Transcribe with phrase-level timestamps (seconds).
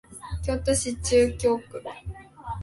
[0.43, 1.79] 京都市中京区